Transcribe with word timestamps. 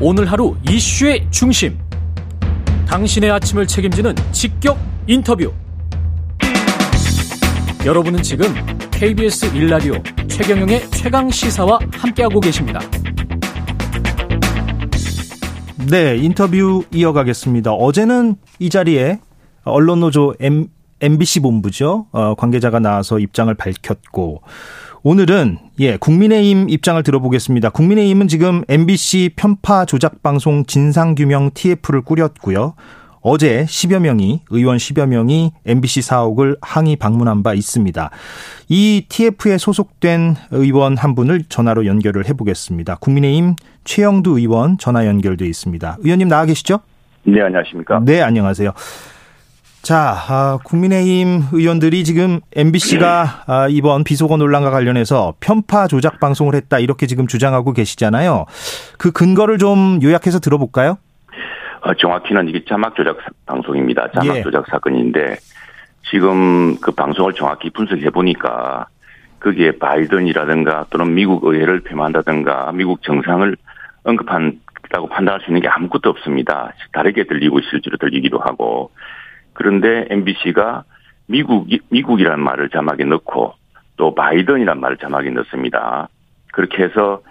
오늘 0.00 0.30
하루 0.30 0.54
이슈의 0.70 1.26
중심. 1.30 1.76
당신의 2.86 3.32
아침을 3.32 3.66
책임지는 3.66 4.14
직격 4.30 4.78
인터뷰. 5.08 5.52
여러분은 7.84 8.22
지금 8.22 8.46
KBS 8.92 9.46
일라디오 9.56 9.94
최경영의 10.28 10.88
최강 10.92 11.28
시사와 11.28 11.80
함께하고 11.92 12.38
계십니다. 12.38 12.78
네, 15.90 16.16
인터뷰 16.16 16.84
이어가겠습니다. 16.92 17.72
어제는 17.72 18.36
이 18.60 18.70
자리에 18.70 19.18
언론노조 19.64 20.34
M, 20.38 20.68
MBC 21.00 21.40
본부죠. 21.40 22.06
어, 22.12 22.34
관계자가 22.34 22.78
나와서 22.78 23.18
입장을 23.18 23.52
밝혔고 23.54 24.42
오늘은 25.02 25.58
예, 25.80 25.96
국민의힘 25.96 26.68
입장을 26.68 27.02
들어보겠습니다. 27.02 27.70
국민의힘은 27.70 28.28
지금 28.28 28.64
MBC 28.68 29.30
편파 29.36 29.84
조작 29.84 30.22
방송 30.22 30.64
진상 30.64 31.14
규명 31.14 31.50
TF를 31.54 32.02
꾸렸고요. 32.02 32.74
어제 33.20 33.64
10여 33.64 33.98
명이 34.00 34.42
의원 34.50 34.76
10여 34.76 35.06
명이 35.06 35.52
MBC 35.66 36.02
사옥을 36.02 36.56
항의 36.62 36.96
방문한 36.96 37.42
바 37.42 37.54
있습니다. 37.54 38.10
이 38.68 39.06
TF에 39.08 39.58
소속된 39.58 40.36
의원 40.52 40.96
한 40.96 41.14
분을 41.14 41.44
전화로 41.48 41.86
연결을 41.86 42.28
해 42.28 42.32
보겠습니다. 42.32 42.96
국민의힘 42.96 43.56
최영두 43.84 44.38
의원 44.38 44.78
전화 44.78 45.06
연결돼 45.06 45.46
있습니다. 45.46 45.98
의원님 46.00 46.28
나와 46.28 46.44
계시죠? 46.44 46.80
네, 47.24 47.42
안녕하십니까? 47.42 48.00
네, 48.04 48.22
안녕하세요. 48.22 48.72
자, 49.88 50.14
아, 50.28 50.58
국민의힘 50.64 51.44
의원들이 51.50 52.04
지금 52.04 52.40
MBC가 52.54 53.44
아, 53.46 53.68
이번 53.70 54.04
비속어 54.04 54.36
논란과 54.36 54.70
관련해서 54.70 55.32
편파 55.40 55.86
조작 55.86 56.20
방송을 56.20 56.54
했다 56.56 56.78
이렇게 56.78 57.06
지금 57.06 57.26
주장하고 57.26 57.72
계시잖아요. 57.72 58.44
그 58.98 59.12
근거를 59.12 59.56
좀 59.56 59.98
요약해서 60.02 60.40
들어볼까요? 60.40 60.98
어, 61.80 61.94
정확히는 61.94 62.50
이게 62.50 62.66
자막 62.68 62.94
조작 62.96 63.16
방송입니다. 63.46 64.10
자막 64.12 64.36
예. 64.36 64.42
조작 64.42 64.66
사건인데 64.66 65.36
지금 66.10 66.78
그 66.82 66.90
방송을 66.90 67.32
정확히 67.32 67.70
분석해 67.70 68.10
보니까 68.10 68.88
거기에 69.40 69.78
바이든이라든가 69.78 70.84
또는 70.90 71.14
미국 71.14 71.46
의회를 71.46 71.80
폐만한다든가 71.80 72.72
미국 72.72 73.02
정상을 73.04 73.56
언급한다고 74.04 75.08
판단할 75.08 75.40
수 75.40 75.46
있는 75.46 75.62
게 75.62 75.68
아무것도 75.68 76.10
없습니다. 76.10 76.74
다르게 76.92 77.24
들리고 77.24 77.62
실제로 77.62 77.96
들리기도 77.96 78.38
하고 78.38 78.90
그런데 79.58 80.06
MBC가 80.08 80.84
미국 81.26 81.66
미국이라는 81.90 82.42
말을 82.42 82.68
자막에 82.68 83.02
넣고 83.02 83.54
또 83.96 84.14
바이든이라는 84.14 84.80
말을 84.80 84.98
자막에 84.98 85.30
넣습니다. 85.30 86.08
그렇게 86.52 86.84
해서 86.84 87.22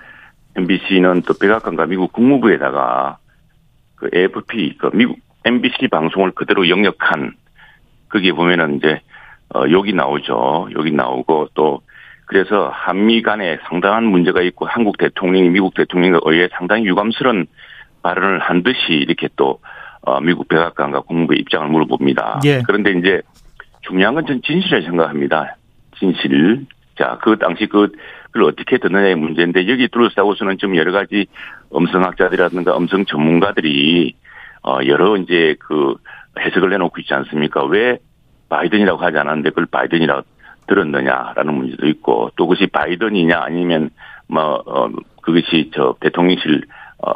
MBC는 0.57 1.21
또 1.21 1.35
백악관과 1.39 1.85
미국 1.85 2.11
국무부에다가 2.11 3.17
그 3.95 4.09
AFP 4.13 4.77
그 4.77 4.89
미국 4.93 5.19
MBC 5.45 5.87
방송을 5.87 6.31
그대로 6.31 6.67
영역한 6.67 7.31
거기에 8.09 8.33
보면은 8.33 8.75
이제 8.75 8.99
어 9.55 9.63
여기 9.71 9.93
나오죠. 9.93 10.67
여기 10.75 10.91
나오고 10.91 11.51
또 11.53 11.79
그래서 12.25 12.69
한미 12.73 13.21
간에 13.21 13.57
상당한 13.69 14.03
문제가 14.03 14.41
있고 14.41 14.65
한국 14.65 14.97
대통령이 14.97 15.49
미국 15.49 15.75
대통령에 15.75 16.19
의해 16.25 16.49
상당히 16.57 16.85
유감스러운 16.87 17.47
발언을 18.03 18.39
한 18.39 18.63
듯이 18.63 18.91
이렇게 18.91 19.29
또 19.37 19.51
어, 19.51 19.59
미국 20.21 20.47
백악관과 20.47 21.01
국무부의 21.01 21.39
입장을 21.39 21.67
물어봅니다. 21.67 22.41
예. 22.45 22.61
그런데 22.65 22.91
이제 22.91 23.21
중요한 23.81 24.15
건 24.15 24.25
전 24.25 24.41
진실을 24.41 24.83
생각합니다. 24.83 25.55
진실. 25.97 26.65
자, 26.97 27.17
그 27.21 27.37
당시 27.37 27.67
그, 27.67 27.91
그걸 28.31 28.43
어떻게 28.49 28.77
듣느냐의 28.77 29.15
문제인데 29.15 29.67
여기 29.69 29.87
둘러싸고서는 29.87 30.57
좀 30.57 30.75
여러 30.75 30.91
가지 30.91 31.27
음성학자들이라든가 31.73 32.77
음성 32.77 33.05
전문가들이 33.05 34.15
어, 34.63 34.79
여러 34.87 35.15
이제 35.17 35.55
그 35.59 35.95
해석을 36.39 36.69
내놓고 36.71 36.99
있지 37.01 37.13
않습니까? 37.13 37.63
왜 37.65 37.99
바이든이라고 38.49 38.99
하지 38.99 39.17
않았는데 39.17 39.49
그걸 39.49 39.65
바이든이라고 39.67 40.23
들었느냐라는 40.67 41.53
문제도 41.53 41.87
있고 41.87 42.31
또 42.35 42.47
그것이 42.47 42.67
바이든이냐 42.67 43.39
아니면 43.41 43.89
뭐, 44.27 44.61
어, 44.65 44.89
그것이 45.21 45.71
저 45.73 45.95
대통령실 46.01 46.63
어, 46.99 47.11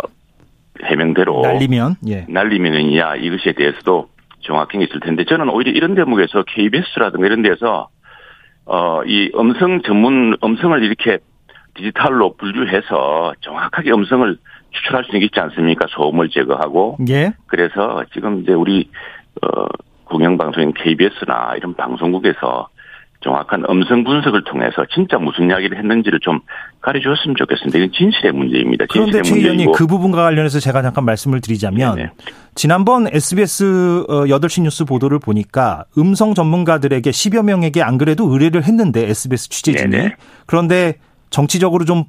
해명대로 0.84 1.42
날리면 1.42 1.96
예. 2.08 2.26
날리면이야 2.30 3.16
이것에 3.18 3.54
대해서도 3.54 4.10
정확히 4.42 4.78
있을 4.80 5.00
텐데 5.00 5.24
저는 5.26 5.50
오히려 5.50 5.72
이런 5.72 5.96
대목에서 5.96 6.44
KBS라든가 6.48 7.26
이런 7.28 7.42
데서 7.42 7.90
어 8.66 9.02
이 9.06 9.32
음성 9.36 9.82
전문 9.82 10.38
음성을 10.44 10.84
이렇게 10.84 11.18
디지털로 11.74 12.36
분류해서 12.36 13.34
정확하게 13.42 13.92
음성을 13.92 14.38
추출할 14.72 15.06
수 15.06 15.18
있지 15.18 15.40
않습니까? 15.40 15.88
소음을 15.90 16.30
제거하고. 16.30 16.98
예. 17.10 17.34
그래서 17.48 18.04
지금 18.14 18.42
이제 18.42 18.54
우리 18.54 18.90
어 19.42 19.66
공영방송인 20.06 20.74
KBS나 20.74 21.56
이런 21.58 21.74
방송국에서 21.76 22.68
정확한 23.22 23.66
음성 23.70 24.04
분석을 24.04 24.44
통해서 24.44 24.86
진짜 24.94 25.18
무슨 25.18 25.50
이야기를 25.50 25.78
했는지를 25.78 26.20
좀 26.22 26.40
가르쳐줬으면 26.82 27.36
좋겠습니다. 27.38 27.78
이건 27.78 27.92
진실의 27.92 28.32
문제입니다. 28.32 28.86
진실의 28.92 29.12
그런데 29.12 29.22
최 29.22 29.36
의원님 29.40 29.72
그 29.74 29.86
부분과 29.88 30.24
관련해서 30.24 30.60
제가 30.60 30.82
잠깐 30.82 31.06
말씀을 31.06 31.40
드리자면 31.40 31.96
네네. 31.96 32.12
지난번 32.56 33.08
SBS 33.08 34.06
8시 34.08 34.62
어, 34.62 34.64
뉴스 34.64 34.86
보도를 34.86 35.20
보니까 35.20 35.86
음성 35.98 36.34
전문가들에게 36.34 37.10
10여 37.10 37.44
명에게 37.44 37.84
안 37.84 37.98
그래도 37.98 38.32
의뢰를 38.32 38.64
했는데 38.64 39.08
SBS 39.10 39.50
취재진이 39.50 39.90
네네. 39.92 40.16
그런데 40.48 40.96
정치적으로 41.30 41.86
좀 41.86 42.06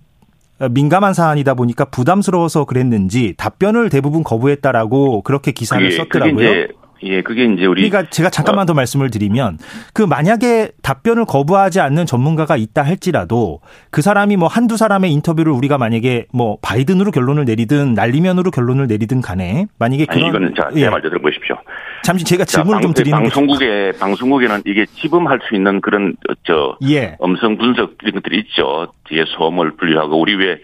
민감한 0.70 1.12
사안이다 1.12 1.54
보니까 1.54 1.86
부담스러워서 1.86 2.64
그랬는지 2.64 3.34
답변을 3.36 3.90
대부분 3.90 4.22
거부했다라고 4.22 5.22
그렇게 5.22 5.52
기사를 5.52 5.84
그게, 5.84 5.96
썼더라고요. 5.96 6.34
그게 6.36 6.68
예, 7.04 7.22
그게 7.22 7.44
이제 7.44 7.66
우리 7.66 7.88
그러니까 7.88 8.10
제가 8.10 8.30
잠깐만 8.30 8.66
더 8.66 8.74
말씀을 8.74 9.10
드리면 9.10 9.58
그 9.92 10.02
만약에 10.02 10.70
답변을 10.82 11.24
거부하지 11.24 11.80
않는 11.80 12.06
전문가가 12.06 12.56
있다 12.56 12.82
할지라도 12.82 13.60
그 13.90 14.02
사람이 14.02 14.36
뭐 14.36 14.48
한두 14.48 14.76
사람의 14.76 15.12
인터뷰를 15.12 15.52
우리가 15.52 15.78
만약에 15.78 16.26
뭐 16.32 16.58
바이든으로 16.62 17.10
결론을 17.10 17.44
내리든 17.44 17.94
날리면으로 17.94 18.50
결론을 18.50 18.86
내리든 18.86 19.20
간에 19.20 19.66
만약에 19.78 20.06
그런 20.06 20.20
아니, 20.20 20.28
이거는 20.28 20.54
자, 20.54 20.68
제 20.72 20.82
예. 20.82 20.88
말 20.88 21.02
들어보십시오. 21.02 21.56
잠시 22.04 22.24
제가 22.24 22.44
질문을 22.44 22.78
자, 22.78 22.82
좀 22.82 22.94
드리는 22.94 23.18
방송국에 23.18 23.92
방송국에는 23.98 24.62
이게 24.66 24.86
지범할 24.86 25.40
수 25.48 25.54
있는 25.54 25.80
그런 25.80 26.14
저 26.44 26.76
예. 26.88 27.16
음성 27.22 27.56
분석 27.58 27.94
이런 28.02 28.14
것들이 28.14 28.38
있죠. 28.40 28.92
뒤에 29.08 29.24
소음을 29.36 29.72
분류하고 29.76 30.20
우리 30.20 30.34
왜 30.36 30.58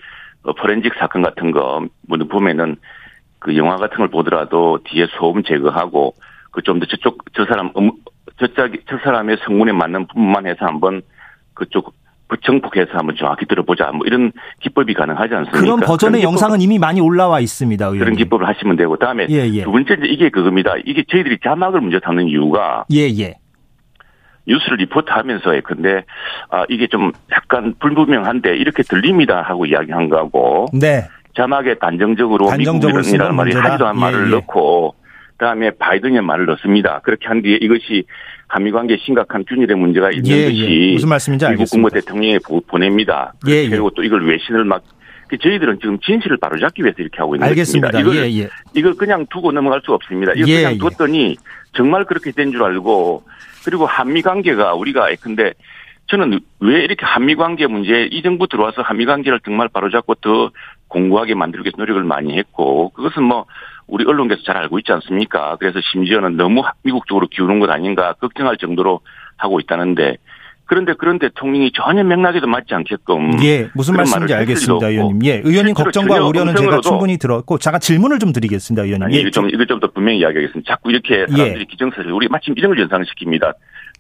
포렌식 0.60 0.92
사건 0.98 1.22
같은 1.22 1.50
거 1.50 1.86
보면은 2.30 2.76
그 3.38 3.56
영화 3.56 3.76
같은 3.76 3.96
걸 3.98 4.08
보더라도 4.08 4.78
뒤에 4.84 5.06
소음 5.18 5.42
제거하고 5.42 6.14
그 6.50 6.62
좀 6.62 6.80
더 6.80 6.86
저쪽 6.86 7.18
저 7.34 7.44
사람 7.44 7.70
음, 7.78 7.90
저쪽 8.38 8.72
저 8.88 8.98
사람의 9.04 9.38
성문에 9.44 9.72
맞는 9.72 10.06
부분만 10.08 10.46
해서 10.46 10.66
한번 10.66 11.02
그쪽 11.54 11.94
부청폭해서 12.28 12.90
한번 12.92 13.16
정확히 13.16 13.46
들어보자. 13.46 13.90
뭐 13.92 14.06
이런 14.06 14.32
기법이 14.60 14.92
가능하지 14.92 15.34
않습니까? 15.34 15.60
그런 15.60 15.80
버전의 15.80 16.20
그런 16.20 16.32
영상은 16.32 16.60
이미 16.60 16.78
많이 16.78 17.00
올라와 17.00 17.40
있습니다. 17.40 17.82
의원님. 17.84 18.00
그런 18.04 18.16
기법을 18.16 18.46
하시면 18.46 18.76
되고 18.76 18.96
다음에 18.96 19.26
예, 19.30 19.46
예. 19.48 19.62
두 19.64 19.72
번째 19.72 19.96
이게 20.04 20.28
그겁니다. 20.28 20.74
이게 20.84 21.04
저희들이 21.10 21.38
자막을 21.42 21.80
먼저 21.80 21.98
담는 22.00 22.28
이유가 22.28 22.84
예, 22.92 23.08
예. 23.18 23.36
뉴스를 24.46 24.78
리포트하면서 24.78 25.60
근데 25.64 26.04
아 26.50 26.64
이게 26.68 26.86
좀 26.86 27.12
약간 27.32 27.74
불분명한데 27.78 28.56
이렇게 28.56 28.82
들립니다 28.82 29.42
하고 29.42 29.66
이야기한 29.66 30.08
거하고 30.08 30.66
네. 30.72 31.06
자막에 31.38 31.76
단정적으로, 31.78 32.48
단정적으로 32.48 32.98
미국이라는 32.98 33.34
말이 33.36 33.54
않은 33.54 33.78
예, 33.80 33.92
말을 34.00 34.26
예. 34.26 34.30
넣고 34.32 34.94
그다음에 35.36 35.70
바이든의 35.70 36.20
말을 36.22 36.46
넣습니다. 36.46 37.00
그렇게 37.04 37.28
한 37.28 37.42
뒤에 37.42 37.58
이것이 37.60 38.04
한미 38.48 38.72
관계 38.72 38.96
심각한 38.96 39.44
균일의 39.48 39.76
문제가 39.76 40.10
있는 40.10 40.28
예, 40.30 40.48
듯이 40.48 40.88
예. 40.88 40.92
무슨 40.94 41.08
말씀인지 41.10 41.44
미국 41.46 41.52
알겠습니다. 41.60 41.76
국무 41.88 41.90
대통령에 41.90 42.38
보냅니다. 42.66 43.32
예, 43.46 43.68
그리고 43.68 43.90
또 43.90 44.02
이걸 44.02 44.26
외신을 44.26 44.64
막그 44.64 45.38
저희들은 45.40 45.78
지금 45.80 45.98
진실을 46.00 46.38
바로잡기 46.38 46.82
위해서 46.82 46.96
이렇게 46.98 47.18
하고 47.18 47.36
있는 47.36 47.46
알겠습니다. 47.46 47.90
것입니다. 47.92 48.18
이걸, 48.18 48.28
예, 48.30 48.42
예. 48.42 48.48
이걸 48.74 48.94
그냥 48.94 49.26
두고 49.30 49.52
넘어갈 49.52 49.80
수가 49.82 49.94
없습니다. 49.94 50.32
이걸 50.34 50.48
예, 50.48 50.56
그냥 50.62 50.78
뒀더니 50.78 51.36
정말 51.74 52.04
그렇게 52.04 52.32
된 52.32 52.50
줄 52.50 52.64
알고 52.64 53.22
그리고 53.64 53.86
한미 53.86 54.22
관계가 54.22 54.74
우리가 54.74 55.08
근데 55.20 55.52
저는 56.08 56.40
왜 56.60 56.84
이렇게 56.84 57.04
한미 57.04 57.34
관계 57.34 57.66
문제 57.66 58.08
이 58.10 58.22
정부 58.22 58.46
들어와서 58.48 58.82
한미 58.82 59.04
관계를 59.04 59.40
정말 59.44 59.68
바로잡고 59.68 60.14
더 60.16 60.50
공고하게 60.88 61.34
만들기 61.34 61.66
위해서 61.66 61.76
노력을 61.76 62.02
많이 62.02 62.36
했고 62.38 62.90
그것은 62.90 63.22
뭐 63.22 63.44
우리 63.86 64.06
언론계에서 64.06 64.42
잘 64.42 64.56
알고 64.56 64.78
있지 64.78 64.92
않습니까? 64.92 65.56
그래서 65.56 65.80
심지어는 65.92 66.36
너무 66.36 66.62
미국 66.82 67.06
쪽으로 67.06 67.26
기우는 67.28 67.60
것 67.60 67.70
아닌가 67.70 68.14
걱정할 68.14 68.56
정도로 68.56 69.00
하고 69.36 69.60
있다는데 69.60 70.16
그런데 70.68 70.92
그런 70.92 71.18
대통령이 71.18 71.72
전혀 71.74 72.04
맥락에도 72.04 72.46
맞지 72.46 72.74
않게끔 72.74 73.42
예 73.42 73.70
무슨 73.74 73.96
말씀인지 73.96 74.34
알겠습니다 74.34 74.88
의원님 74.88 75.24
예 75.24 75.40
의원님 75.42 75.74
걱정과 75.74 76.24
우려는 76.26 76.54
제가 76.54 76.80
충분히 76.82 77.16
들었고 77.16 77.58
잠깐 77.58 77.80
질문을 77.80 78.18
좀 78.18 78.32
드리겠습니다 78.32 78.84
의원님 78.84 79.02
아니, 79.02 79.24
예. 79.24 79.30
좀 79.30 79.48
이거 79.48 79.64
좀 79.64 79.80
더 79.80 79.88
분명히 79.90 80.18
이야기하겠습니다 80.18 80.70
자꾸 80.70 80.90
이렇게 80.90 81.26
사람들이 81.28 81.60
예. 81.60 81.64
기정사실 81.64 82.12
우리 82.12 82.28
마침 82.28 82.54
이런 82.56 82.74
걸 82.74 82.86
연상시킵니다 82.86 83.54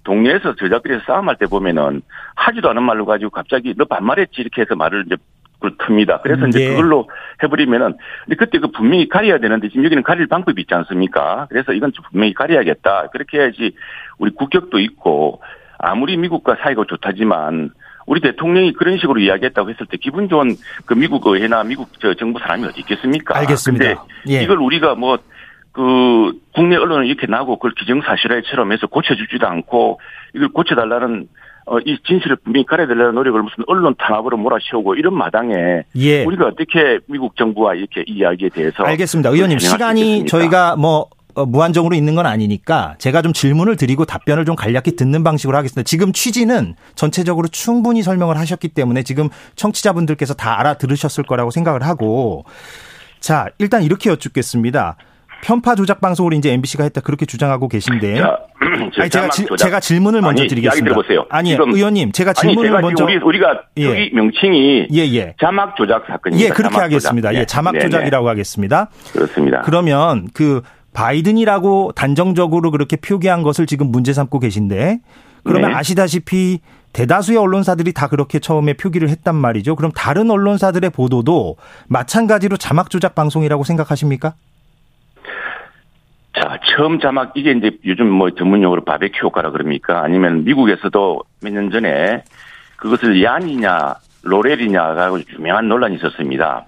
동네에서 0.04 0.54
저자끼리 0.56 1.00
싸움할 1.06 1.36
때 1.36 1.46
보면은 1.46 2.02
하지도 2.34 2.70
않은 2.70 2.82
말로 2.82 3.04
가지고 3.06 3.30
갑자기 3.30 3.74
너 3.76 3.84
반말했지 3.84 4.34
이렇게 4.38 4.62
해서 4.62 4.74
말을 4.74 5.04
이제 5.06 5.16
틉니다. 5.60 6.22
그래서 6.22 6.46
이제 6.46 6.60
예. 6.64 6.68
그걸로 6.68 7.08
해버리면은 7.42 7.94
근데 8.24 8.36
그때 8.36 8.58
그 8.58 8.70
분명히 8.70 9.08
가려야 9.08 9.38
되는데 9.38 9.68
지금 9.68 9.84
여기는 9.84 10.02
가릴 10.04 10.28
방법이 10.28 10.60
있지 10.62 10.72
않습니까? 10.74 11.46
그래서 11.48 11.72
이건 11.72 11.92
좀 11.92 12.04
분명히 12.10 12.32
가려야겠다. 12.32 13.08
그렇게 13.12 13.38
해야지 13.38 13.72
우리 14.18 14.30
국격도 14.30 14.78
있고 14.78 15.40
아무리 15.78 16.16
미국과 16.16 16.56
사이가 16.62 16.84
좋다지만 16.88 17.70
우리 18.06 18.20
대통령이 18.20 18.72
그런 18.72 18.98
식으로 18.98 19.20
이야기했다고 19.20 19.70
했을 19.70 19.86
때 19.86 19.96
기분 20.00 20.28
좋은 20.28 20.56
그 20.86 20.94
미국 20.94 21.26
의회나 21.26 21.62
미국 21.64 21.88
저 22.00 22.14
정부 22.14 22.38
사람이 22.38 22.64
어디 22.64 22.80
있겠습니까? 22.80 23.36
알겠습니다. 23.36 23.84
근데 23.84 24.00
예. 24.34 24.42
이걸 24.42 24.58
우리가 24.58 24.94
뭐 24.94 25.18
그 25.78 26.32
국내 26.54 26.74
언론은 26.74 27.06
이렇게 27.06 27.28
나고 27.28 27.56
그걸 27.56 27.70
기정사실화처럼 27.78 28.72
해서 28.72 28.88
고쳐주지도 28.88 29.46
않고 29.46 30.00
이걸 30.34 30.48
고쳐달라는 30.48 31.28
어, 31.66 31.78
이 31.80 31.98
진실을 32.04 32.36
분명히 32.42 32.66
가려달라는 32.66 33.14
노력을 33.14 33.40
무슨 33.40 33.62
언론 33.68 33.94
탄압으로 33.96 34.38
몰아세우고 34.38 34.96
이런 34.96 35.14
마당에 35.14 35.84
예. 35.96 36.24
우리가 36.24 36.46
어떻게 36.46 36.98
미국 37.06 37.36
정부와 37.36 37.74
이렇게 37.74 38.02
이 38.08 38.18
이야기에 38.18 38.48
대해서 38.48 38.82
알겠습니다. 38.82 39.30
의원님 39.30 39.60
시간이? 39.60 40.26
저희가 40.26 40.74
뭐 40.74 41.02
어, 41.02 41.08
무한정으로 41.46 41.94
있는 41.94 42.14
건 42.14 42.26
아니니까 42.26 42.94
제가 42.98 43.22
좀 43.22 43.32
질문을 43.32 43.76
드리고 43.76 44.04
답변을 44.04 44.44
좀 44.44 44.56
간략히 44.56 44.96
듣는 44.96 45.24
방식으로 45.24 45.56
하겠습니다. 45.56 45.86
지금 45.86 46.12
취지는 46.12 46.74
전체적으로 46.94 47.48
충분히 47.48 48.02
설명을 48.02 48.36
하셨기 48.38 48.68
때문에 48.68 49.02
지금 49.02 49.28
청취자분들께서 49.56 50.34
다 50.34 50.58
알아들으셨을 50.60 51.24
거라고 51.24 51.50
생각을 51.50 51.82
하고 51.82 52.44
자 53.20 53.46
일단 53.58 53.82
이렇게 53.82 54.10
여쭙겠습니다. 54.10 54.96
편파 55.42 55.74
조작 55.76 56.00
방송을 56.00 56.34
이제 56.34 56.52
MBC가 56.52 56.84
했다 56.84 57.00
그렇게 57.00 57.24
주장하고 57.26 57.68
계신데 57.68 58.16
자, 58.16 58.38
저 58.94 59.02
아니, 59.02 59.10
제가, 59.10 59.28
지-. 59.28 59.46
제가 59.56 59.80
질문을 59.80 60.20
먼저 60.20 60.42
아니, 60.42 60.48
드리겠습니다. 60.48 60.96
아니, 61.30 61.52
의원님, 61.52 62.12
제가 62.12 62.30
아니, 62.36 62.40
질문을 62.40 62.70
제가 62.70 62.80
먼저. 62.80 63.04
우리, 63.04 63.16
우리가 63.16 63.62
예. 63.76 64.10
명칭이 64.12 64.88
예, 64.92 64.98
예. 65.14 65.34
자막 65.40 65.76
조작 65.76 66.04
사건입니다. 66.06 66.44
예, 66.44 66.52
그렇게 66.52 66.74
자막 66.74 66.84
하겠습니다. 66.84 67.28
조작. 67.28 67.40
예, 67.40 67.46
자막 67.46 67.72
네, 67.72 67.78
네, 67.78 67.84
조작이라고 67.84 68.28
하겠습니다. 68.28 68.90
그렇습니다. 69.12 69.62
그러면 69.64 70.28
그 70.34 70.62
바이든이라고 70.98 71.92
단정적으로 71.94 72.72
그렇게 72.72 72.96
표기한 72.96 73.44
것을 73.44 73.66
지금 73.66 73.92
문제 73.92 74.12
삼고 74.12 74.40
계신데 74.40 74.98
그러면 75.44 75.70
네. 75.70 75.76
아시다시피 75.76 76.58
대다수의 76.92 77.38
언론사들이 77.38 77.92
다 77.92 78.08
그렇게 78.08 78.40
처음에 78.40 78.72
표기를 78.72 79.08
했단 79.08 79.36
말이죠. 79.36 79.76
그럼 79.76 79.92
다른 79.94 80.28
언론사들의 80.28 80.90
보도도 80.90 81.56
마찬가지로 81.86 82.56
자막 82.56 82.90
조작 82.90 83.14
방송이라고 83.14 83.62
생각하십니까? 83.62 84.34
자, 86.34 86.58
처음 86.76 86.98
자막, 86.98 87.32
이게 87.36 87.52
이제 87.52 87.78
요즘 87.84 88.08
뭐 88.10 88.30
전문용어로 88.30 88.84
바베큐 88.84 89.26
효과라 89.26 89.52
그럽니까? 89.52 90.02
아니면 90.02 90.42
미국에서도 90.44 91.22
몇 91.42 91.52
년 91.52 91.70
전에 91.70 92.24
그것을 92.76 93.22
얀이냐, 93.22 93.94
로렐이냐가 94.22 95.12
유명한 95.38 95.68
논란이 95.68 95.96
있었습니다. 95.96 96.66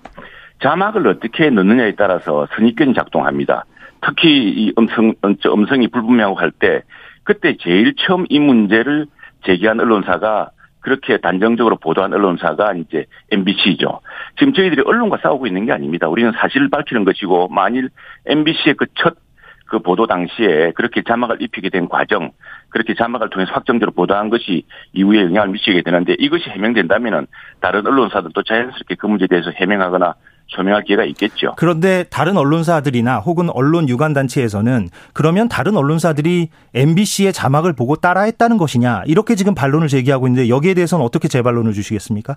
자막을 0.63 1.09
어떻게 1.09 1.51
넣느냐에 1.51 1.95
따라서 1.97 2.47
선입견이 2.55 2.95
작동합니다. 2.95 3.65
특히 4.01 4.29
이 4.31 4.73
음성, 4.79 5.15
음성이 5.47 5.89
불분명하고 5.89 6.39
할 6.39 6.51
때, 6.51 6.83
그때 7.25 7.57
제일 7.61 7.95
처음 7.97 8.27
이 8.29 8.39
문제를 8.39 9.07
제기한 9.45 9.81
언론사가 9.81 10.51
그렇게 10.81 11.19
단정적으로 11.19 11.77
보도한 11.77 12.13
언론사가 12.13 12.75
이제 12.75 13.05
MBC죠. 13.31 14.01
지금 14.39 14.53
저희들이 14.55 14.83
언론과 14.85 15.19
싸우고 15.23 15.47
있는 15.47 15.67
게 15.67 15.73
아닙니다. 15.73 16.09
우리는 16.09 16.33
사실을 16.33 16.71
밝히는 16.71 17.05
것이고 17.05 17.49
만일 17.49 17.91
MBC의 18.27 18.75
그첫그 18.77 19.81
보도 19.81 20.07
당시에 20.07 20.73
그렇게 20.75 21.03
자막을 21.03 21.43
입히게 21.43 21.69
된 21.69 21.89
과정, 21.89 22.31
그렇게 22.71 22.95
자막을 22.95 23.29
통해서 23.31 23.53
확정적으로 23.53 23.93
보도한 23.93 24.31
것이 24.31 24.65
이후에 24.93 25.23
영향을 25.25 25.51
미치게 25.51 25.83
되는데 25.83 26.17
이것이 26.19 26.49
해명된다면은 26.49 27.27
다른 27.61 27.87
언론사들도 27.87 28.43
자연스럽게 28.43 28.95
그 28.95 29.07
문제에 29.07 29.29
대해서 29.29 29.51
해명하거나 29.51 30.15
소명할 30.51 30.83
기회가 30.85 31.05
있겠죠. 31.05 31.55
그런데 31.57 32.05
다른 32.11 32.37
언론사들이나 32.37 33.19
혹은 33.19 33.49
언론 33.51 33.89
유관 33.89 34.13
단체에서는 34.13 34.89
그러면 35.13 35.49
다른 35.49 35.77
언론사들이 35.77 36.49
MBC의 36.75 37.33
자막을 37.33 37.73
보고 37.75 37.97
따라했다는 37.97 38.57
것이냐 38.59 39.05
이렇게 39.07 39.35
지금 39.37 39.55
반론을 39.55 39.89
제기하고 39.89 40.27
있는데 40.27 40.49
여기에 40.49 40.75
대해서는 40.75 41.05
어떻게 41.05 41.29
재반론을 41.29 41.73
주시겠습니까? 41.73 42.37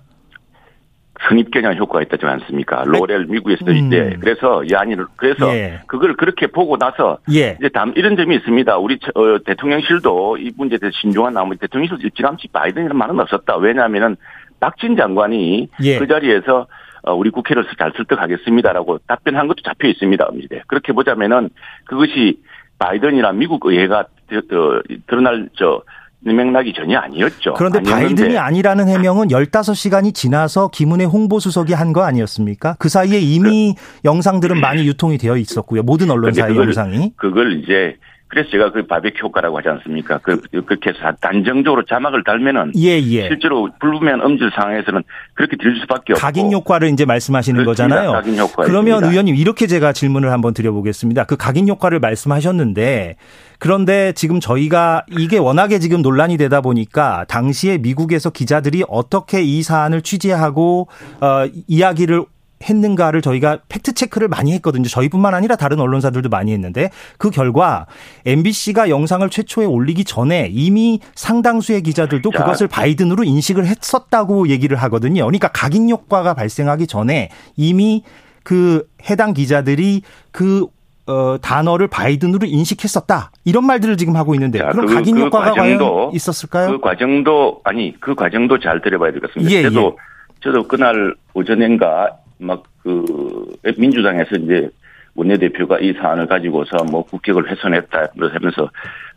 선입견형 1.28 1.76
효과가 1.76 2.02
있다지 2.02 2.26
않습니까? 2.26 2.82
로렐 2.86 3.26
미국에서도 3.28 3.70
음. 3.70 3.76
있대. 3.76 4.16
그래서 4.20 4.62
야니를 4.70 5.06
그래서 5.16 5.48
예. 5.54 5.80
그걸 5.86 6.16
그렇게 6.16 6.48
보고 6.48 6.76
나서 6.76 7.18
예. 7.32 7.56
이제 7.58 7.68
다음 7.72 7.92
이런 7.96 8.16
점이 8.16 8.34
있습니다. 8.36 8.76
우리 8.78 8.98
저- 9.00 9.12
어, 9.18 9.38
대통령실도 9.44 10.36
이 10.38 10.52
문제에 10.56 10.78
대해서 10.78 10.94
신중한 11.00 11.32
나머지 11.32 11.60
대통령실 11.60 11.98
일찌감치 12.04 12.48
바이든이라는 12.52 12.96
말은 12.96 13.18
없었다. 13.20 13.56
왜냐하면은 13.56 14.16
박진 14.60 14.96
장관이 14.96 15.68
예. 15.82 15.98
그 15.98 16.06
자리에서 16.06 16.58
어, 16.60 16.66
우리 17.12 17.30
국회를 17.30 17.64
잘 17.78 17.92
설득하겠습니다라고 17.96 18.98
답변한 19.06 19.46
것도 19.46 19.62
잡혀 19.64 19.88
있습니다. 19.88 20.26
그렇게 20.66 20.92
보자면은 20.92 21.50
그것이 21.84 22.40
바이든이나 22.78 23.32
미국 23.32 23.66
의회가 23.66 24.06
드- 24.28 24.46
드- 24.48 24.82
드러날 25.06 25.48
저 25.56 25.82
맥락이 26.20 26.72
전혀 26.72 26.98
아니었죠. 26.98 27.52
그런데 27.54 27.78
아니었는데 27.80 28.06
바이든이 28.22 28.38
아니라는 28.38 28.88
해명은 28.88 29.28
15시간이 29.28 30.14
지나서 30.14 30.68
김은혜 30.68 31.04
홍보수석이 31.04 31.74
한 31.74 31.92
거 31.92 32.02
아니었습니까? 32.04 32.76
그 32.78 32.88
사이에 32.88 33.18
이미 33.20 33.74
영상들은 34.06 34.58
많이 34.58 34.86
유통이 34.86 35.18
되어 35.18 35.36
있었고요. 35.36 35.82
모든 35.82 36.10
언론 36.10 36.32
사의 36.32 36.54
근데 36.54 36.54
그걸- 36.54 36.66
영상이. 36.68 37.12
그걸 37.16 37.52
이제 37.62 37.96
그래서 38.34 38.50
제가 38.50 38.72
그 38.72 38.84
바베큐 38.84 39.26
효과라고 39.26 39.58
하지 39.58 39.68
않습니까? 39.68 40.18
그 40.18 40.40
그렇게 40.50 40.90
해서 40.90 40.98
단정적으로 41.20 41.84
자막을 41.84 42.24
달면은 42.24 42.72
예, 42.76 42.98
예. 43.00 43.28
실제로 43.28 43.68
불분명한 43.78 44.26
음질 44.26 44.50
상황에서는 44.52 45.04
그렇게 45.34 45.56
들릴 45.56 45.80
수밖에 45.82 46.14
없고 46.14 46.20
각인 46.20 46.52
효과를 46.52 46.88
이제 46.88 47.04
말씀하시는 47.04 47.62
그렇습니다. 47.62 47.94
거잖아요. 47.94 48.12
각인 48.12 48.36
효과가 48.36 48.64
그러면 48.64 48.94
있습니다. 48.94 49.10
의원님 49.10 49.36
이렇게 49.36 49.68
제가 49.68 49.92
질문을 49.92 50.32
한번 50.32 50.52
드려보겠습니다. 50.52 51.24
그 51.24 51.36
각인 51.36 51.68
효과를 51.68 52.00
말씀하셨는데 52.00 53.14
그런데 53.60 54.12
지금 54.12 54.40
저희가 54.40 55.04
이게 55.16 55.38
워낙에 55.38 55.78
지금 55.78 56.02
논란이 56.02 56.36
되다 56.36 56.60
보니까 56.60 57.24
당시에 57.28 57.78
미국에서 57.78 58.30
기자들이 58.30 58.82
어떻게 58.88 59.42
이 59.42 59.62
사안을 59.62 60.02
취재하고 60.02 60.88
어, 61.20 61.46
이야기를 61.68 62.24
했는가를 62.68 63.22
저희가 63.22 63.58
팩트 63.68 63.92
체크를 63.94 64.28
많이 64.28 64.52
했거든요. 64.54 64.84
저희뿐만 64.88 65.34
아니라 65.34 65.56
다른 65.56 65.80
언론사들도 65.80 66.28
많이 66.28 66.52
했는데 66.52 66.90
그 67.18 67.30
결과 67.30 67.86
MBC가 68.26 68.88
영상을 68.88 69.28
최초에 69.30 69.66
올리기 69.66 70.04
전에 70.04 70.48
이미 70.52 71.00
상당수의 71.14 71.82
기자들도 71.82 72.30
자. 72.30 72.38
그것을 72.38 72.68
바이든으로 72.68 73.24
인식을 73.24 73.66
했었다고 73.66 74.48
얘기를 74.48 74.76
하거든요. 74.78 75.24
그러니까 75.24 75.48
각인 75.48 75.88
효과가 75.90 76.34
발생하기 76.34 76.86
전에 76.86 77.28
이미 77.56 78.02
그 78.42 78.86
해당 79.08 79.32
기자들이 79.32 80.02
그 80.32 80.66
어, 81.06 81.36
단어를 81.42 81.86
바이든으로 81.88 82.46
인식했었다. 82.46 83.30
이런 83.44 83.66
말들을 83.66 83.98
지금 83.98 84.16
하고 84.16 84.34
있는데 84.34 84.58
자, 84.60 84.70
그럼 84.70 84.86
그- 84.86 84.94
각인 84.94 85.16
그 85.16 85.20
효과가 85.24 85.52
과정도- 85.52 86.10
있었을까요? 86.14 86.70
그 86.70 86.80
과정도 86.80 87.60
아니 87.62 87.94
그 88.00 88.14
과정도 88.14 88.58
잘 88.58 88.80
들어봐야 88.80 89.12
되겠습니다. 89.12 89.50
예, 89.52 89.62
저도 89.64 89.98
저도 90.42 90.66
그날 90.66 91.14
오전인가 91.34 92.08
막 92.38 92.62
그 92.84 93.46
민주당에서 93.78 94.36
이제 94.36 94.68
원내대표가 95.14 95.78
이 95.80 95.94
사안을 95.94 96.26
가지고서 96.26 96.84
뭐 96.90 97.02
국격을 97.04 97.50
훼손했다 97.50 98.08
하면서 98.14 98.70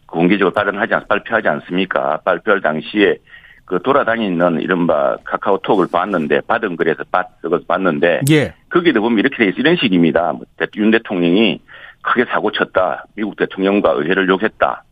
공개적으로 0.06 0.54
발언하지 0.54 0.94
않, 0.94 1.06
발표하지 1.06 1.50
않습니까? 1.50 2.18
발표할 2.24 2.62
당시에 2.62 3.18
그 3.66 3.82
돌아다니는 3.84 4.62
이른바 4.62 5.18
카카오톡을 5.26 5.88
봤는데 5.92 6.40
받은 6.48 6.78
글에서 6.78 7.04
받, 7.12 7.42
그걸 7.42 7.60
봤는데 7.68 8.22
예. 8.32 8.54
거기도 8.70 9.02
보면 9.02 9.20
이렇게 9.20 9.36
돼 9.36 9.50
있어 9.50 9.58
이런 9.58 9.76
식입니다. 9.76 10.32
뭐 10.32 10.44
대- 10.56 10.68
윤 10.78 10.90
대통령이 10.92 11.60
크게 12.02 12.24
사고 12.32 12.52
쳤다. 12.54 13.06
미국 13.16 13.36
대통령과 13.36 13.92
의회를 13.92 14.30
욕했다. 14.30 14.84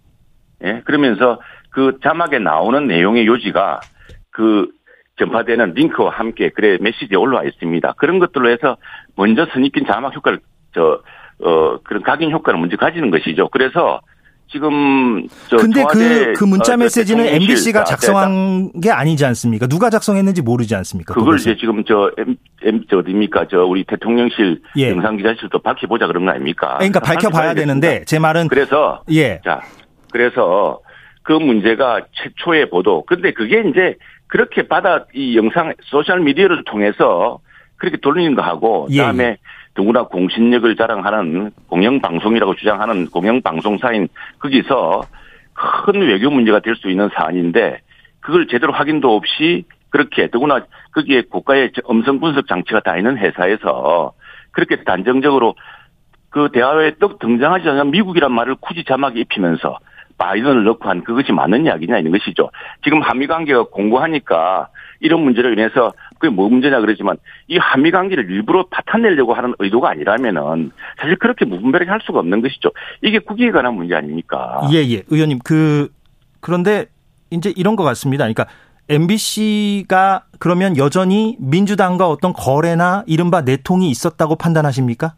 예, 0.65 0.81
그러면서 0.83 1.39
그 1.69 1.97
자막에 2.03 2.39
나오는 2.39 2.85
내용의 2.87 3.25
요지가 3.25 3.79
그 4.31 4.67
전파되는 5.17 5.73
링크와 5.73 6.11
함께 6.11 6.49
그래 6.49 6.77
메시지에 6.81 7.17
올라와 7.17 7.43
있습니다. 7.43 7.93
그런 7.97 8.19
것들로 8.19 8.49
해서 8.49 8.77
먼저 9.15 9.45
선입견 9.53 9.85
자막 9.85 10.15
효과를 10.15 10.39
저, 10.73 11.01
어, 11.39 11.77
그런 11.83 12.03
각인 12.03 12.31
효과를 12.31 12.59
먼저 12.59 12.75
가지는 12.75 13.11
것이죠. 13.11 13.47
그래서 13.49 14.01
지금 14.47 15.27
저 15.49 15.57
근데 15.57 15.83
그, 15.89 16.33
그 16.33 16.43
문자 16.43 16.73
어, 16.73 16.77
메시지는 16.77 17.23
대통령실 17.23 17.49
MBC가 17.49 17.83
자, 17.83 17.95
작성한 17.95 18.73
게 18.81 18.91
아니지 18.91 19.25
않습니까? 19.25 19.67
누가 19.67 19.89
작성했는지 19.89 20.41
모르지 20.41 20.75
않습니까? 20.75 21.13
그걸 21.13 21.33
그것은? 21.33 21.51
이제 21.51 21.59
지금 21.59 21.83
저 21.85 22.11
M, 22.17 22.35
M 22.61 22.83
저 22.89 22.99
어디입니까? 22.99 23.47
저 23.49 23.63
우리 23.63 23.83
대통령실 23.85 24.61
예. 24.77 24.91
영상 24.91 25.17
기자실도 25.17 25.59
밝혀보자 25.59 26.07
그런 26.07 26.25
거 26.25 26.31
아닙니까? 26.31 26.75
그러니까 26.77 26.99
밝혀봐야 26.99 27.53
되는데 27.53 28.03
제 28.05 28.19
말은 28.19 28.49
그래서 28.49 29.01
예. 29.11 29.39
자 29.43 29.61
그래서 30.11 30.79
그 31.23 31.33
문제가 31.33 32.05
최초의 32.13 32.69
보도. 32.69 33.03
근데 33.05 33.33
그게 33.33 33.63
이제 33.67 33.97
그렇게 34.27 34.67
받아 34.67 35.05
이 35.13 35.37
영상 35.37 35.73
소셜 35.83 36.19
미디어를 36.21 36.63
통해서 36.65 37.39
그렇게 37.77 37.97
돌리는 37.97 38.35
거 38.35 38.41
하고 38.41 38.87
예, 38.91 38.97
그다음에 38.97 39.37
누구나 39.77 40.03
공신력을 40.03 40.75
자랑하는 40.75 41.51
공영 41.67 41.99
방송이라고 42.01 42.55
주장하는 42.55 43.07
공영 43.07 43.41
방송사인 43.41 44.07
거기서 44.39 45.03
큰 45.53 46.01
외교 46.01 46.29
문제가 46.29 46.59
될 46.59 46.75
수 46.75 46.89
있는 46.89 47.09
사안인데 47.13 47.79
그걸 48.19 48.47
제대로 48.47 48.73
확인도 48.73 49.15
없이 49.15 49.65
그렇게 49.89 50.29
더구나 50.29 50.65
거기에 50.93 51.23
국가의 51.29 51.71
음성 51.89 52.19
분석 52.19 52.47
장치가 52.47 52.79
다 52.79 52.97
있는 52.97 53.17
회사에서 53.17 54.13
그렇게 54.51 54.83
단정적으로 54.83 55.55
그 56.29 56.49
대화에 56.51 56.95
떡 56.99 57.19
등장하지 57.19 57.69
않은 57.69 57.91
미국이란 57.91 58.31
말을 58.31 58.55
굳이 58.59 58.83
자막에 58.83 59.19
입히면서 59.21 59.77
바이든을 60.17 60.63
넣고 60.63 60.89
한 60.89 61.03
그것이 61.03 61.31
맞는 61.31 61.65
이야기냐 61.65 61.97
있는 61.97 62.11
것이죠. 62.11 62.49
지금 62.83 63.01
한미 63.01 63.27
관계가 63.27 63.65
공고하니까 63.65 64.69
이런 64.99 65.21
문제로 65.21 65.51
인해서 65.51 65.93
그게 66.19 66.29
뭐 66.29 66.49
문제냐 66.49 66.79
그러지만 66.79 67.17
이 67.47 67.57
한미 67.57 67.91
관계를 67.91 68.29
일부러 68.29 68.65
파탄내려고 68.69 69.33
하는 69.33 69.53
의도가 69.59 69.89
아니라면은 69.89 70.71
사실 70.97 71.17
그렇게 71.17 71.45
무분별하게 71.45 71.89
할 71.89 71.99
수가 72.03 72.19
없는 72.19 72.41
것이죠. 72.41 72.71
이게 73.01 73.19
국익에 73.19 73.51
관한 73.51 73.75
문제 73.75 73.95
아닙니까? 73.95 74.61
예, 74.71 74.77
예. 74.77 75.03
의원님, 75.09 75.39
그, 75.43 75.89
그런데 76.39 76.85
이제 77.29 77.51
이런 77.55 77.75
것 77.75 77.83
같습니다. 77.83 78.23
그러니까 78.23 78.45
MBC가 78.87 80.25
그러면 80.39 80.77
여전히 80.77 81.35
민주당과 81.39 82.07
어떤 82.07 82.33
거래나 82.33 83.03
이른바 83.07 83.41
내통이 83.41 83.89
있었다고 83.89 84.35
판단하십니까? 84.35 85.15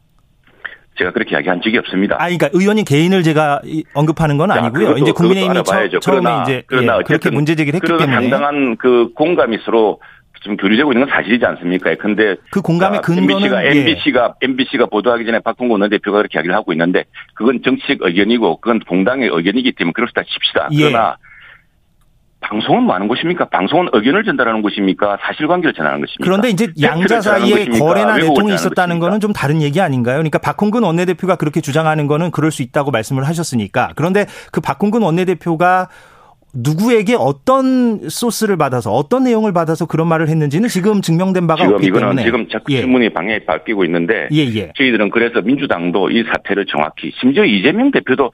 제가 0.97 1.11
그렇게 1.11 1.35
이야기한 1.35 1.61
적이 1.61 1.77
없습니다. 1.79 2.15
아, 2.15 2.25
그러니까 2.25 2.49
의원님 2.53 2.85
개인을 2.85 3.23
제가 3.23 3.61
언급하는 3.93 4.37
건 4.37 4.51
아니고요. 4.51 4.87
그것도, 4.87 4.97
이제 4.97 5.11
국민의힘이 5.11 5.63
처, 5.63 5.77
음에 5.77 5.89
그러나, 6.03 6.43
이제 6.43 6.63
그러나 6.67 6.97
예, 6.99 7.03
그렇게 7.03 7.29
문제 7.29 7.55
제기를 7.55 7.79
했기 7.79 7.87
때문에 7.87 8.11
상당한 8.11 8.77
그 8.77 9.09
공감이 9.13 9.57
서로 9.63 9.99
지금 10.41 10.57
교류되고 10.57 10.91
있는 10.91 11.07
건 11.07 11.15
사실이지 11.15 11.45
않습니까? 11.45 11.95
근데 11.95 12.35
그 12.51 12.61
공감의 12.61 13.01
근거는 13.01 13.29
MBC가 13.31 13.65
예. 13.65 13.69
MBC가 13.79 14.33
MBC가 14.41 14.85
보도하기 14.85 15.25
전에 15.25 15.39
박홍근 15.39 15.71
원내대표가 15.71 16.19
그렇게 16.19 16.37
이야기를 16.37 16.55
하고 16.55 16.73
있는데 16.73 17.05
그건 17.33 17.61
정치적 17.63 17.99
의견이고 18.01 18.57
그건 18.61 18.79
공당의 18.79 19.29
의견이기 19.31 19.73
때문에 19.73 19.93
그렇다 19.93 20.23
칩시다. 20.23 20.69
예. 20.71 20.89
그러나 20.89 21.17
방송은 22.49 22.83
뭐 22.83 22.95
하는 22.95 23.07
곳입니까? 23.07 23.45
방송은 23.45 23.89
의견을 23.91 24.23
전달하는 24.23 24.61
곳입니까? 24.61 25.17
사실관계를 25.21 25.73
전하는 25.73 25.99
것입니까? 25.99 26.23
그런데 26.23 26.49
이제 26.49 26.71
양자 26.81 27.21
사이에 27.21 27.65
거래나 27.65 28.17
내통이 28.17 28.53
있었다는 28.53 28.99
거는 28.99 29.19
좀 29.19 29.33
다른 29.33 29.61
얘기 29.61 29.81
아닌가요? 29.81 30.15
그러니까 30.15 30.37
박홍근 30.39 30.83
원내대표가 30.83 31.35
그렇게 31.35 31.59
주장하는 31.59 32.07
거는 32.07 32.31
그럴 32.31 32.51
수 32.51 32.61
있다고 32.61 32.91
말씀을 32.91 33.27
하셨으니까. 33.27 33.91
그런데 33.95 34.25
그 34.51 34.61
박홍근 34.61 35.01
원내대표가 35.01 35.89
누구에게 36.53 37.15
어떤 37.19 38.07
소스를 38.09 38.57
받아서 38.57 38.91
어떤 38.91 39.25
내용을 39.25 39.51
받아서 39.51 39.85
그런 39.85 40.07
말을 40.07 40.29
했는지는 40.29 40.69
지금 40.69 41.01
증명된 41.01 41.45
바가 41.45 41.63
지금 41.63 41.75
없기 41.75 41.87
이거는 41.87 42.07
때문에 42.07 42.23
지금 42.23 42.47
자꾸 42.49 42.73
예. 42.73 42.81
신문이 42.81 43.09
방향이 43.09 43.45
바뀌고 43.45 43.83
있는데 43.85 44.29
예, 44.31 44.45
예. 44.55 44.71
저희들은 44.75 45.09
그래서 45.09 45.41
민주당도 45.41 46.09
이 46.09 46.23
사태를 46.23 46.65
정확히 46.65 47.11
심지어 47.19 47.43
이재명 47.43 47.91
대표도 47.91 48.31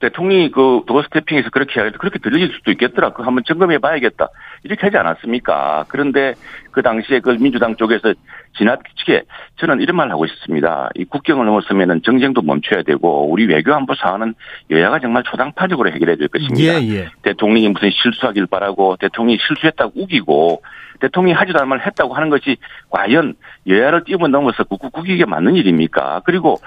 대통령이 0.00 0.50
그 0.50 0.82
도어 0.86 1.02
스태핑에서 1.02 1.50
그렇게 1.50 1.78
하는데 1.78 1.96
그렇게 1.98 2.18
들릴 2.18 2.50
수도 2.52 2.70
있겠더라. 2.72 3.12
그 3.12 3.22
한번 3.22 3.44
점검해 3.46 3.78
봐야겠다. 3.78 4.28
이렇게 4.64 4.86
하지 4.86 4.96
않았습니까? 4.96 5.84
그런데 5.88 6.34
그 6.72 6.82
당시에 6.82 7.20
그 7.20 7.36
민주당 7.38 7.76
쪽에서 7.76 8.14
지나치게 8.56 9.24
저는 9.56 9.80
이런 9.80 9.96
말을 9.96 10.10
하고 10.10 10.24
있었습니다. 10.24 10.90
이 10.94 11.04
국경을 11.04 11.44
넘었으면은 11.46 12.00
정쟁도 12.02 12.42
멈춰야 12.42 12.82
되고 12.82 13.30
우리 13.30 13.46
외교 13.46 13.74
안보 13.74 13.94
사안은 13.94 14.34
여야가 14.70 15.00
정말 15.00 15.22
초당파적으로 15.22 15.90
해결해야 15.90 16.16
될 16.16 16.28
것입니다. 16.28 16.82
예, 16.82 16.88
예. 16.88 17.08
대통령이 17.22 17.68
무슨 17.68 17.90
실수하길 17.90 18.46
바라고 18.46 18.96
대통령이 18.96 19.38
실수했다고 19.46 19.92
우기고 19.96 20.62
대통령이 21.00 21.34
하지도 21.34 21.58
않은 21.58 21.68
말을 21.68 21.86
했다고 21.86 22.14
하는 22.14 22.30
것이 22.30 22.56
과연 22.90 23.34
여야를 23.66 24.04
뛰어넘어서 24.04 24.64
국익에 24.64 25.24
맞는 25.24 25.56
일입니까? 25.56 26.22
그리고 26.24 26.58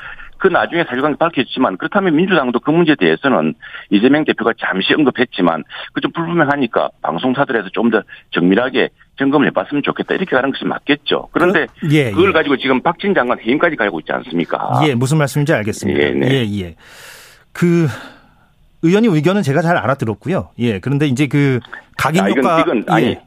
그 0.44 0.50
나중에 0.50 0.84
사실관계 0.84 1.18
밝혔지만 1.18 1.78
그렇다면 1.78 2.18
민주당도 2.18 2.60
그 2.60 2.70
문제에 2.70 2.96
대해서는 3.00 3.54
이재명 3.90 4.26
대표가 4.26 4.52
잠시 4.60 4.94
언급했지만 4.94 5.64
그 5.94 6.02
좀 6.02 6.12
불분명하니까 6.12 6.90
방송사들에서 7.02 7.70
좀 7.70 7.90
더 7.90 8.04
정밀하게 8.32 8.90
점검을 9.18 9.48
해봤으면 9.48 9.84
좋겠다 9.84 10.16
이렇게 10.16 10.36
가는 10.36 10.52
것이 10.52 10.66
맞겠죠. 10.66 11.30
그런데 11.32 11.68
그, 11.80 11.88
예, 11.94 12.12
그걸 12.12 12.30
예. 12.30 12.34
가지고 12.34 12.58
지금 12.58 12.82
박진 12.82 13.14
장관 13.14 13.40
해임까지 13.40 13.78
가고 13.78 14.02
있지 14.02 14.12
않습니까? 14.12 14.82
예, 14.86 14.96
무슨 14.96 15.18
말씀인지 15.18 15.54
알겠습니다. 15.54 16.00
예, 16.02 16.12
네. 16.12 16.28
예, 16.30 16.60
예. 16.62 16.76
그 17.54 17.88
의원님 18.82 19.14
의견은 19.14 19.44
제가 19.44 19.62
잘 19.62 19.78
알아들었고요. 19.78 20.50
예, 20.60 20.80
그런데 20.80 21.08
이제 21.08 21.28
그 21.28 21.62
각인 21.98 22.22
아, 22.22 22.28
이건, 22.28 22.44
효과 22.44 22.60
이건 22.60 22.78
예. 22.90 22.94
아니 22.94 23.18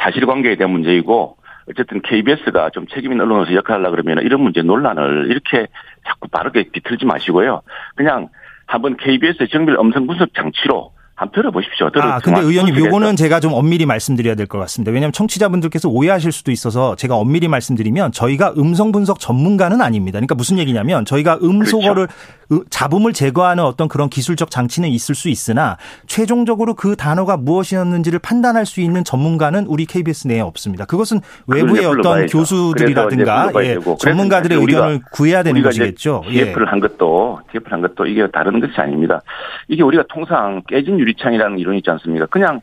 사실관계에 0.00 0.56
대한 0.56 0.72
문제이고 0.72 1.36
어쨌든 1.70 2.00
KBS가 2.02 2.70
좀 2.70 2.86
책임 2.94 3.12
있는 3.12 3.24
언론에서 3.24 3.54
역할을 3.54 3.84
하려 3.84 3.90
그러면 3.90 4.24
이런 4.24 4.40
문제 4.42 4.62
논란을 4.62 5.26
이렇게 5.30 5.66
자꾸 6.06 6.28
바르게 6.28 6.70
비틀지 6.72 7.04
마시고요. 7.06 7.62
그냥 7.96 8.28
한번 8.66 8.96
KBS의 8.96 9.48
정밀 9.50 9.76
음성 9.78 10.06
분석 10.06 10.28
장치로 10.34 10.92
한번 11.16 11.34
들어보십시오. 11.34 11.88
들어, 11.90 12.02
아, 12.04 12.18
근데 12.18 12.40
의원님. 12.42 12.76
요거는 12.76 13.16
제가 13.16 13.40
좀 13.40 13.54
엄밀히 13.54 13.86
말씀드려야 13.86 14.34
될 14.34 14.46
것 14.46 14.58
같습니다. 14.58 14.92
왜냐하면 14.92 15.12
청취자분들께서 15.12 15.88
오해하실 15.88 16.30
수도 16.30 16.50
있어서 16.50 16.94
제가 16.94 17.16
엄밀히 17.16 17.48
말씀드리면 17.48 18.12
저희가 18.12 18.52
음성 18.58 18.92
분석 18.92 19.18
전문가는 19.18 19.80
아닙니다. 19.80 20.18
그러니까 20.18 20.34
무슨 20.34 20.58
얘기냐면 20.58 21.04
저희가 21.06 21.38
음소거를 21.42 22.06
그렇죠. 22.06 22.22
잡음을 22.70 23.12
제거하는 23.12 23.64
어떤 23.64 23.88
그런 23.88 24.08
기술적 24.08 24.50
장치는 24.50 24.88
있을 24.90 25.14
수 25.14 25.28
있으나 25.28 25.76
최종적으로 26.06 26.74
그 26.74 26.96
단어가 26.96 27.36
무엇이었는지를 27.36 28.18
판단할 28.18 28.66
수 28.66 28.80
있는 28.80 29.04
전문가는 29.04 29.66
우리 29.66 29.86
KBS 29.86 30.28
내에 30.28 30.40
없습니다. 30.40 30.84
그것은 30.84 31.20
외부의 31.46 31.86
어떤. 31.86 32.26
교수들이라든가 32.26 33.52
예. 33.62 33.78
전문가들의 33.98 34.58
의견을 34.58 35.00
구해야 35.12 35.42
되는 35.42 35.62
것이겠죠. 35.62 36.22
예. 36.28 36.46
TF를 36.46 36.70
한 36.70 36.80
것도 36.80 37.40
TF를 37.50 37.72
한 37.72 37.80
것도 37.82 38.06
이게 38.06 38.26
다른 38.32 38.60
것이 38.60 38.72
아닙니다. 38.76 39.20
이게 39.68 39.82
우리가 39.82 40.04
통상 40.08 40.62
깨진 40.68 40.98
유리창이라는 40.98 41.58
이론이 41.58 41.78
있지 41.78 41.90
않습니까? 41.90 42.26
그냥 42.26 42.60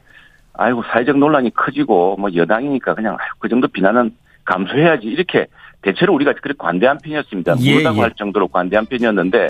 아이고 0.53 0.83
사회적 0.83 1.17
논란이 1.17 1.53
커지고 1.53 2.15
뭐 2.19 2.29
여당이니까 2.33 2.95
그냥 2.95 3.13
아이고, 3.19 3.35
그 3.39 3.49
정도 3.49 3.67
비난은 3.67 4.11
감수해야지 4.45 5.07
이렇게 5.07 5.47
대체로 5.83 6.13
우리가 6.15 6.33
그렇게 6.41 6.57
관대한 6.57 6.97
편이었습니다. 7.03 7.55
예, 7.61 7.71
모르다고 7.73 7.97
예. 7.97 8.01
할 8.01 8.11
정도로 8.17 8.47
관대한 8.47 8.85
편이었는데 8.85 9.47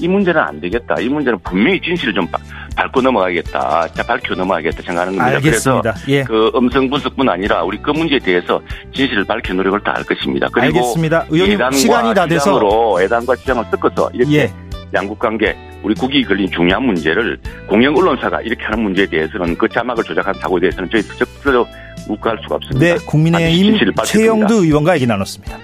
이 0.00 0.08
문제는 0.08 0.40
안 0.40 0.60
되겠다. 0.60 0.94
이 1.00 1.08
문제는 1.08 1.38
분명히 1.44 1.80
진실을 1.80 2.14
좀 2.14 2.26
바- 2.28 2.38
밟고 2.76 3.02
넘어가겠다. 3.02 3.88
자, 3.88 4.02
밝혀 4.06 4.34
넘어가겠다 4.34 4.82
생각하는 4.82 5.16
겁니다. 5.18 5.36
알겠습니다. 5.36 5.94
예. 6.08 6.22
그래서 6.24 6.50
그 6.52 6.58
음성 6.58 6.88
분석뿐 6.88 7.28
아니라 7.28 7.62
우리 7.64 7.76
그 7.78 7.90
문제에 7.90 8.18
대해서 8.18 8.60
진실을 8.94 9.24
밝혀 9.24 9.52
노력을 9.52 9.78
다할 9.80 10.04
것입니다. 10.04 10.48
그리고 10.52 10.78
알겠습니다. 10.78 11.26
의원님 11.28 11.54
예단과 11.54 11.76
시간이 11.76 12.14
다 12.14 12.26
돼서 12.26 12.40
시장으로 12.40 13.02
예단과 13.02 13.36
시장을 13.36 13.64
섞어서 13.70 14.10
이렇게 14.14 14.36
예. 14.36 14.50
양국 14.94 15.18
관계 15.18 15.54
우리 15.82 15.94
국익이 15.94 16.24
걸린 16.24 16.50
중요한 16.50 16.82
문제를 16.84 17.38
공영 17.68 17.94
언론사가 17.96 18.40
이렇게 18.42 18.62
하는 18.64 18.80
문제에 18.82 19.06
대해서는 19.06 19.56
그 19.56 19.68
자막을 19.68 20.02
조작한 20.04 20.34
사고에 20.34 20.60
대해서는 20.60 20.88
저희 20.90 21.02
적극적으로 21.02 21.66
묵과할 22.08 22.38
수가 22.42 22.56
없습니다. 22.56 22.86
네, 22.86 22.96
국민의힘. 23.06 23.78
최영두 24.04 24.64
의원과 24.64 24.96
얘기 24.96 25.06
나눴습니다. 25.06 25.58